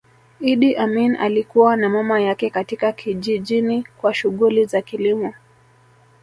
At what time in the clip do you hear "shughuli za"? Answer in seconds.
4.13-4.81